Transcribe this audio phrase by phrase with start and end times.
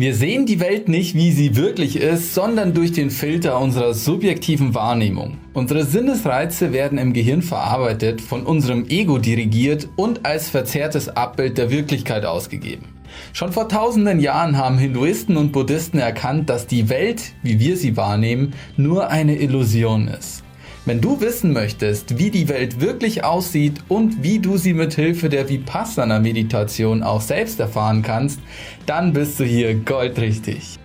[0.00, 4.72] Wir sehen die Welt nicht, wie sie wirklich ist, sondern durch den Filter unserer subjektiven
[4.72, 5.38] Wahrnehmung.
[5.54, 11.72] Unsere Sinnesreize werden im Gehirn verarbeitet, von unserem Ego dirigiert und als verzerrtes Abbild der
[11.72, 12.84] Wirklichkeit ausgegeben.
[13.32, 17.96] Schon vor tausenden Jahren haben Hinduisten und Buddhisten erkannt, dass die Welt, wie wir sie
[17.96, 20.44] wahrnehmen, nur eine Illusion ist.
[20.88, 25.28] Wenn du wissen möchtest, wie die Welt wirklich aussieht und wie du sie mit Hilfe
[25.28, 28.40] der Vipassana Meditation auch selbst erfahren kannst,
[28.86, 30.78] dann bist du hier goldrichtig.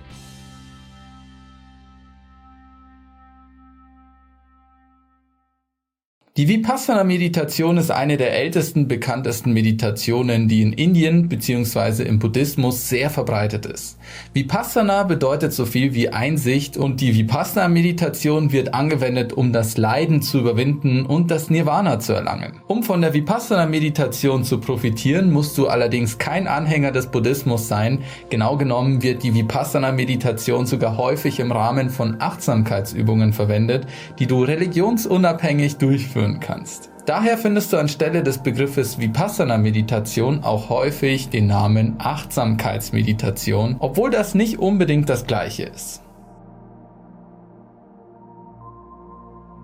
[6.35, 12.01] Die Vipassana-Meditation ist eine der ältesten, bekanntesten Meditationen, die in Indien bzw.
[12.01, 13.99] im Buddhismus sehr verbreitet ist.
[14.33, 20.39] Vipassana bedeutet so viel wie Einsicht und die Vipassana-Meditation wird angewendet, um das Leiden zu
[20.39, 22.53] überwinden und das Nirvana zu erlangen.
[22.65, 27.99] Um von der Vipassana-Meditation zu profitieren, musst du allerdings kein Anhänger des Buddhismus sein.
[28.31, 33.85] Genau genommen wird die Vipassana-Meditation sogar häufig im Rahmen von Achtsamkeitsübungen verwendet,
[34.17, 36.89] die du religionsunabhängig durchführst führen kannst.
[37.05, 44.59] Daher findest du anstelle des Begriffes Vipassana-Meditation auch häufig den Namen Achtsamkeitsmeditation, obwohl das nicht
[44.59, 46.01] unbedingt das gleiche ist.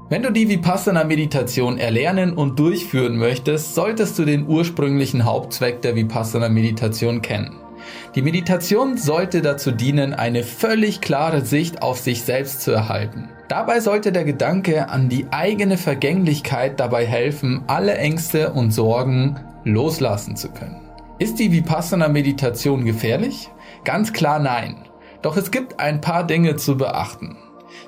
[0.10, 7.22] Wenn du die Vipassana-Meditation erlernen und durchführen möchtest, solltest du den ursprünglichen Hauptzweck der Vipassana-Meditation
[7.22, 7.56] kennen.
[8.16, 13.30] Die Meditation sollte dazu dienen, eine völlig klare Sicht auf sich selbst zu erhalten.
[13.48, 20.36] Dabei sollte der Gedanke an die eigene Vergänglichkeit dabei helfen, alle Ängste und Sorgen loslassen
[20.36, 20.82] zu können.
[21.20, 23.50] Ist die Vipassana-Meditation gefährlich?
[23.84, 24.78] Ganz klar nein.
[25.22, 27.38] Doch es gibt ein paar Dinge zu beachten.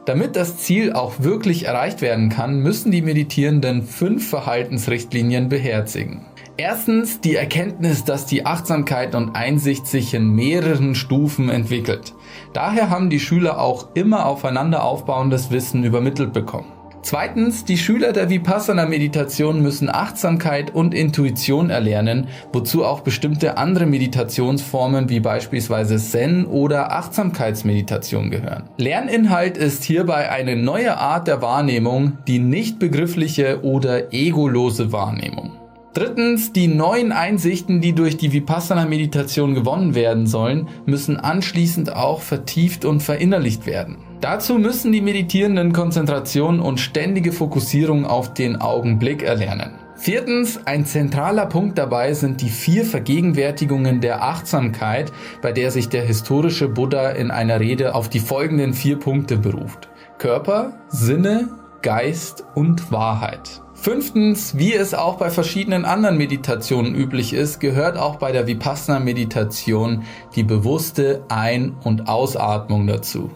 [0.06, 6.26] Damit das Ziel auch wirklich erreicht werden kann, müssen die Meditierenden fünf Verhaltensrichtlinien beherzigen.
[6.58, 12.14] Erstens die Erkenntnis, dass die Achtsamkeit und Einsicht sich in mehreren Stufen entwickelt.
[12.54, 16.72] Daher haben die Schüler auch immer aufeinander aufbauendes Wissen übermittelt bekommen.
[17.04, 25.10] Zweitens, die Schüler der Vipassana-Meditation müssen Achtsamkeit und Intuition erlernen, wozu auch bestimmte andere Meditationsformen
[25.10, 28.70] wie beispielsweise Zen oder Achtsamkeitsmeditation gehören.
[28.78, 35.61] Lerninhalt ist hierbei eine neue Art der Wahrnehmung, die nicht begriffliche oder egolose Wahrnehmung.
[35.94, 42.86] Drittens, die neuen Einsichten, die durch die Vipassana-Meditation gewonnen werden sollen, müssen anschließend auch vertieft
[42.86, 43.98] und verinnerlicht werden.
[44.22, 49.72] Dazu müssen die Meditierenden Konzentration und ständige Fokussierung auf den Augenblick erlernen.
[49.96, 56.04] Viertens, ein zentraler Punkt dabei sind die vier Vergegenwärtigungen der Achtsamkeit, bei der sich der
[56.04, 59.90] historische Buddha in einer Rede auf die folgenden vier Punkte beruft.
[60.18, 61.50] Körper, Sinne,
[61.82, 63.62] Geist und Wahrheit.
[63.82, 70.04] Fünftens, wie es auch bei verschiedenen anderen Meditationen üblich ist, gehört auch bei der Vipassana-Meditation
[70.36, 73.32] die bewusste Ein- und Ausatmung dazu.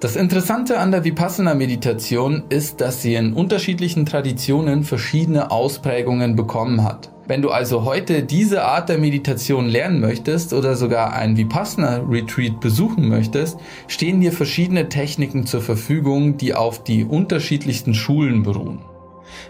[0.00, 7.12] Das Interessante an der Vipassana-Meditation ist, dass sie in unterschiedlichen Traditionen verschiedene Ausprägungen bekommen hat.
[7.28, 12.60] Wenn du also heute diese Art der Meditation lernen möchtest oder sogar ein Vipassana Retreat
[12.60, 18.78] besuchen möchtest, stehen dir verschiedene Techniken zur Verfügung, die auf die unterschiedlichsten Schulen beruhen.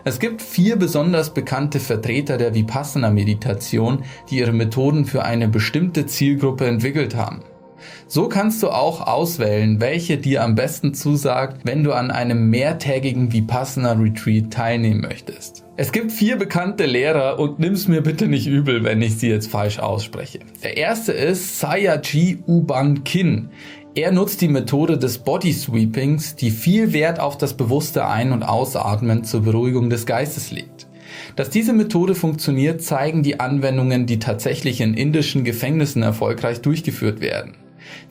[0.05, 6.07] Es gibt vier besonders bekannte Vertreter der Vipassana Meditation, die ihre Methoden für eine bestimmte
[6.07, 7.43] Zielgruppe entwickelt haben.
[8.09, 13.33] So kannst du auch auswählen, welche dir am besten zusagt, wenn du an einem mehrtägigen
[13.33, 15.65] Vipassana Retreat teilnehmen möchtest.
[15.77, 19.51] Es gibt vier bekannte Lehrer und nimm's mir bitte nicht übel, wenn ich sie jetzt
[19.51, 20.39] falsch ausspreche.
[20.63, 23.51] Der erste ist Sayaji Uban Kin.
[23.95, 28.43] Er nutzt die Methode des Body Sweepings, die viel Wert auf das bewusste Ein- und
[28.43, 30.87] Ausatmen zur Beruhigung des Geistes legt.
[31.35, 37.55] Dass diese Methode funktioniert, zeigen die Anwendungen, die tatsächlich in indischen Gefängnissen erfolgreich durchgeführt werden.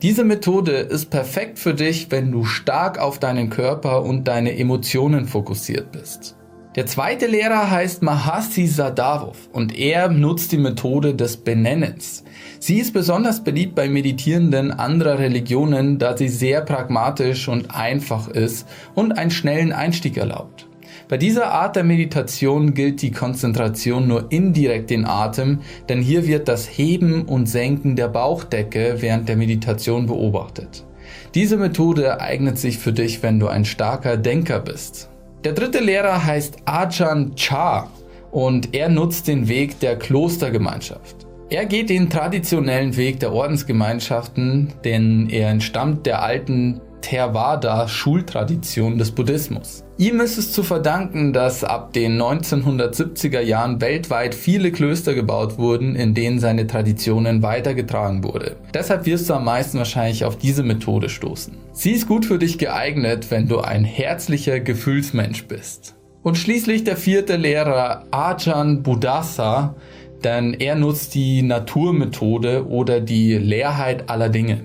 [0.02, 5.26] Diese Methode ist perfekt für dich, wenn du stark auf deinen Körper und deine Emotionen
[5.26, 6.36] fokussiert bist.
[6.76, 12.22] Der zweite Lehrer heißt Mahasi Sadavov und er nutzt die Methode des Benennens.
[12.58, 18.68] Sie ist besonders beliebt bei Meditierenden anderer Religionen, da sie sehr pragmatisch und einfach ist
[18.94, 20.68] und einen schnellen Einstieg erlaubt.
[21.08, 26.48] Bei dieser Art der Meditation gilt die Konzentration nur indirekt den Atem, denn hier wird
[26.48, 30.84] das Heben und Senken der Bauchdecke während der Meditation beobachtet.
[31.32, 35.08] Diese Methode eignet sich für dich, wenn du ein starker Denker bist.
[35.44, 37.88] Der dritte Lehrer heißt Ajahn Chah
[38.32, 41.24] und er nutzt den Weg der Klostergemeinschaft.
[41.50, 49.84] Er geht den traditionellen Weg der Ordensgemeinschaften, denn er entstammt der alten Theravada-Schultradition des Buddhismus.
[49.96, 55.94] Ihm ist es zu verdanken, dass ab den 1970er Jahren weltweit viele Klöster gebaut wurden,
[55.94, 58.56] in denen seine Traditionen weitergetragen wurde.
[58.74, 61.56] Deshalb wirst du am meisten wahrscheinlich auf diese Methode stoßen.
[61.72, 65.94] Sie ist gut für dich geeignet, wenn du ein herzlicher Gefühlsmensch bist.
[66.22, 69.76] Und schließlich der vierte Lehrer Ajahn Buddhasa,
[70.24, 74.64] denn er nutzt die Naturmethode oder die Leerheit aller Dinge.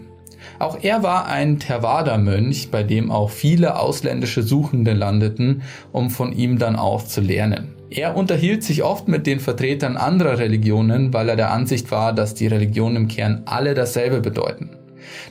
[0.60, 6.58] Auch er war ein Theravada-Mönch, bei dem auch viele ausländische Suchende landeten, um von ihm
[6.58, 7.76] dann auch zu lernen.
[7.90, 12.34] Er unterhielt sich oft mit den Vertretern anderer Religionen, weil er der Ansicht war, dass
[12.34, 14.70] die Religionen im Kern alle dasselbe bedeuten.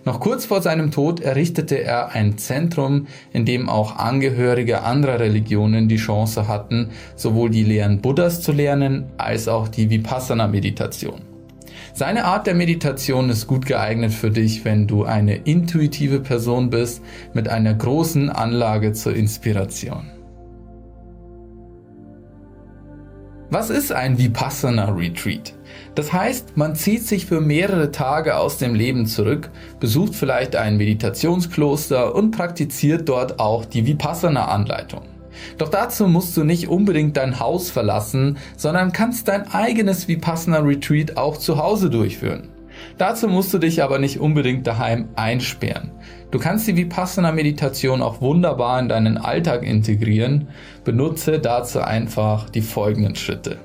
[0.05, 5.89] Noch kurz vor seinem Tod errichtete er ein Zentrum, in dem auch Angehörige anderer Religionen
[5.89, 11.30] die Chance hatten, sowohl die Lehren Buddhas zu lernen, als auch die Vipassana-Meditation.
[11.93, 17.03] Seine Art der Meditation ist gut geeignet für dich, wenn du eine intuitive Person bist
[17.35, 20.11] mit einer großen Anlage zur Inspiration.
[23.53, 25.55] Was ist ein Vipassana Retreat?
[25.97, 29.51] Das heißt, man zieht sich für mehrere Tage aus dem Leben zurück,
[29.81, 35.03] besucht vielleicht ein Meditationskloster und praktiziert dort auch die Vipassana-Anleitung.
[35.59, 41.17] Doch dazu musst du nicht unbedingt dein Haus verlassen, sondern kannst dein eigenes Vipassana Retreat
[41.17, 42.49] auch zu Hause durchführen.
[42.99, 45.91] Dazu musst du dich aber nicht unbedingt daheim einsperren.
[46.31, 50.49] Du kannst die Vipassana Meditation auch wunderbar in deinen Alltag integrieren.
[50.85, 53.59] Benutze dazu einfach die folgenden Schritte.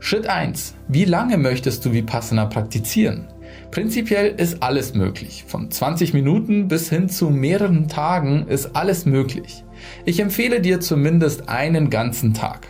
[0.00, 0.74] Schritt 1.
[0.88, 3.28] Wie lange möchtest du Vipassana praktizieren?
[3.70, 5.44] Prinzipiell ist alles möglich.
[5.46, 9.63] Von 20 Minuten bis hin zu mehreren Tagen ist alles möglich.
[10.04, 12.68] Ich empfehle dir zumindest einen ganzen Tag.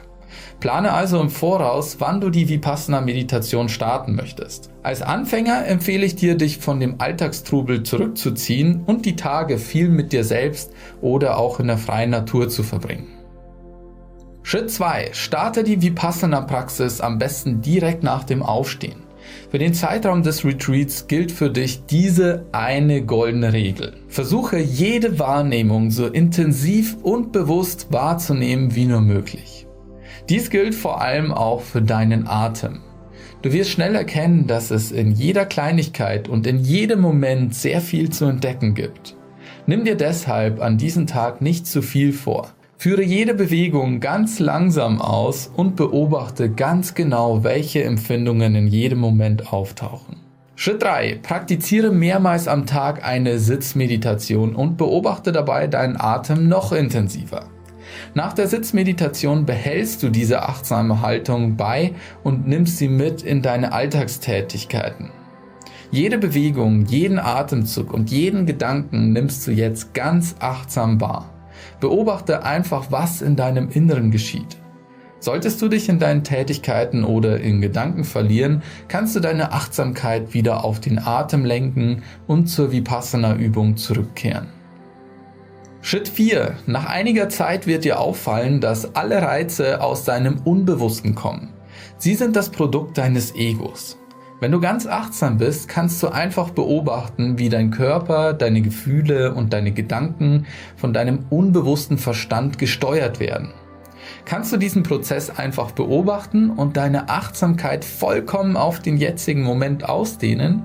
[0.61, 4.71] Plane also im Voraus, wann du die Vipassana-Meditation starten möchtest.
[4.83, 10.13] Als Anfänger empfehle ich dir, dich von dem Alltagstrubel zurückzuziehen und die Tage viel mit
[10.13, 13.09] dir selbst oder auch in der freien Natur zu verbringen.
[14.43, 15.11] Schritt 2.
[15.13, 19.04] Starte die Vipassana-Praxis am besten direkt nach dem Aufstehen.
[19.55, 23.93] Für den Zeitraum des Retreats gilt für dich diese eine goldene Regel.
[24.09, 29.69] Versuche jede Wahrnehmung so intensiv und bewusst wahrzunehmen wie nur möglich.
[30.29, 32.81] Dies gilt vor allem auch für deinen Atem.
[33.43, 38.11] Du wirst schnell erkennen, dass es in jeder Kleinigkeit und in jedem Moment sehr viel
[38.11, 39.15] zu entdecken gibt.
[39.69, 42.54] Nimm dir deshalb an diesem Tag nicht zu viel vor.
[42.77, 49.53] Führe jede Bewegung ganz langsam aus und beobachte ganz genau, welche Empfindungen in jedem Moment
[49.53, 50.17] auftauchen.
[50.57, 51.19] Schritt 3.
[51.23, 57.47] Praktiziere mehrmals am Tag eine Sitzmeditation und beobachte dabei deinen Atem noch intensiver.
[58.15, 61.93] Nach der Sitzmeditation behältst du diese achtsame Haltung bei
[62.23, 65.11] und nimmst sie mit in deine Alltagstätigkeiten.
[65.91, 71.34] Jede Bewegung, jeden Atemzug und jeden Gedanken nimmst du jetzt ganz achtsam wahr.
[71.81, 74.57] Beobachte einfach, was in deinem Inneren geschieht.
[75.21, 80.65] Solltest du dich in deinen Tätigkeiten oder in Gedanken verlieren, kannst du deine Achtsamkeit wieder
[80.65, 84.49] auf den Atem lenken und zur Vipassana-Übung zurückkehren.
[85.81, 86.57] Schritt 4.
[86.67, 91.55] Nach einiger Zeit wird dir auffallen, dass alle Reize aus deinem Unbewussten kommen.
[91.97, 93.99] Sie sind das Produkt deines Egos.
[94.45, 99.55] Wenn du ganz achtsam bist, kannst du einfach beobachten, wie dein Körper, deine Gefühle und
[99.55, 100.45] deine Gedanken
[100.77, 103.55] von deinem unbewussten Verstand gesteuert werden.
[104.27, 110.65] Kannst du diesen Prozess einfach beobachten und deine Achtsamkeit vollkommen auf den jetzigen Moment ausdehnen?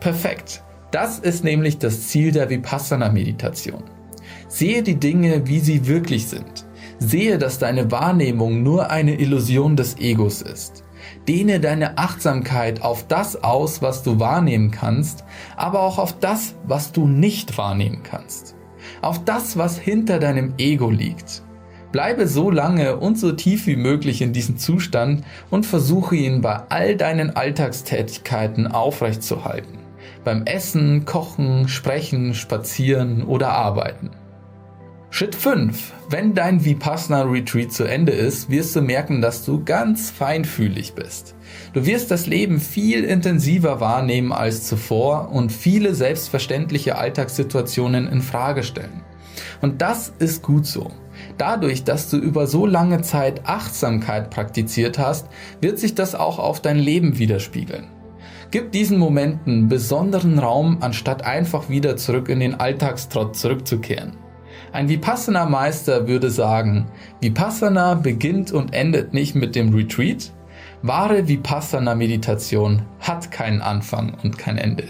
[0.00, 0.62] Perfekt.
[0.90, 3.84] Das ist nämlich das Ziel der Vipassana-Meditation.
[4.48, 6.66] Sehe die Dinge, wie sie wirklich sind.
[6.98, 10.83] Sehe, dass deine Wahrnehmung nur eine Illusion des Egos ist.
[11.28, 15.24] Dehne deine Achtsamkeit auf das aus, was du wahrnehmen kannst,
[15.56, 18.54] aber auch auf das, was du nicht wahrnehmen kannst.
[19.00, 21.42] Auf das, was hinter deinem Ego liegt.
[21.92, 26.60] Bleibe so lange und so tief wie möglich in diesem Zustand und versuche ihn bei
[26.68, 29.78] all deinen Alltagstätigkeiten aufrechtzuerhalten.
[30.24, 34.10] Beim Essen, Kochen, Sprechen, Spazieren oder Arbeiten.
[35.16, 35.92] Schritt 5.
[36.10, 41.36] Wenn dein Vipassana Retreat zu Ende ist, wirst du merken, dass du ganz feinfühlig bist.
[41.72, 48.64] Du wirst das Leben viel intensiver wahrnehmen als zuvor und viele selbstverständliche Alltagssituationen in Frage
[48.64, 49.04] stellen.
[49.62, 50.90] Und das ist gut so.
[51.38, 55.28] Dadurch, dass du über so lange Zeit Achtsamkeit praktiziert hast,
[55.60, 57.86] wird sich das auch auf dein Leben widerspiegeln.
[58.50, 64.23] Gib diesen Momenten besonderen Raum, anstatt einfach wieder zurück in den Alltagstrott zurückzukehren.
[64.72, 66.86] Ein Vipassana-Meister würde sagen,
[67.20, 70.32] Vipassana beginnt und endet nicht mit dem Retreat.
[70.82, 74.84] Wahre Vipassana-Meditation hat keinen Anfang und kein Ende.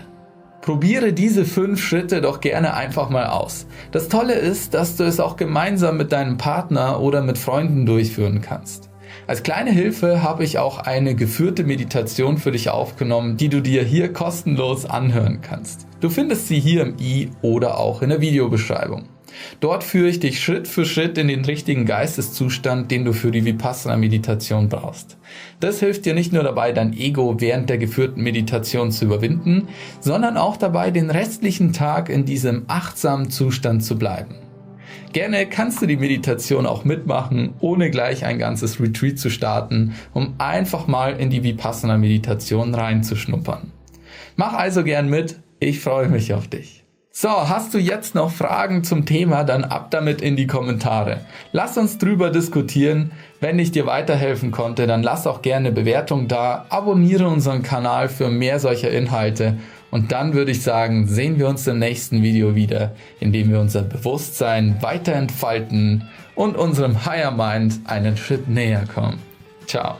[0.61, 3.66] Probiere diese fünf Schritte doch gerne einfach mal aus.
[3.93, 8.40] Das Tolle ist, dass du es auch gemeinsam mit deinem Partner oder mit Freunden durchführen
[8.40, 8.88] kannst.
[9.26, 13.83] Als kleine Hilfe habe ich auch eine geführte Meditation für dich aufgenommen, die du dir
[13.83, 15.87] hier kostenlos anhören kannst.
[16.00, 19.04] Du findest sie hier im i oder auch in der Videobeschreibung.
[19.60, 23.44] Dort führe ich dich Schritt für Schritt in den richtigen Geisteszustand, den du für die
[23.44, 25.16] Vipassana-Meditation brauchst.
[25.60, 29.68] Das hilft dir nicht nur dabei, dein Ego während der geführten Meditation zu überwinden,
[30.00, 34.36] sondern auch dabei, den restlichen Tag in diesem achtsamen Zustand zu bleiben.
[35.12, 40.34] Gerne kannst du die Meditation auch mitmachen, ohne gleich ein ganzes Retreat zu starten, um
[40.38, 43.70] einfach mal in die Vipassana-Meditation reinzuschnuppern.
[44.36, 46.83] Mach also gern mit, ich freue mich auf dich.
[47.16, 51.21] So, hast du jetzt noch Fragen zum Thema, dann ab damit in die Kommentare.
[51.52, 53.12] Lass uns drüber diskutieren.
[53.38, 58.30] Wenn ich dir weiterhelfen konnte, dann lass auch gerne Bewertung da, abonniere unseren Kanal für
[58.30, 59.59] mehr solcher Inhalte
[59.92, 63.61] und dann würde ich sagen, sehen wir uns im nächsten Video wieder, in dem wir
[63.61, 69.21] unser Bewusstsein weiter entfalten und unserem Higher Mind einen Schritt näher kommen.
[69.68, 69.94] Ciao.